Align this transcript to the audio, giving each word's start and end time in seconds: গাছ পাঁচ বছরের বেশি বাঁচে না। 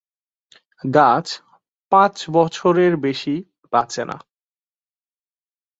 গাছ 0.93 1.27
পাঁচ 1.91 2.15
বছরের 2.29 2.93
বেশি 2.97 3.35
বাঁচে 3.73 4.03
না। 4.05 4.17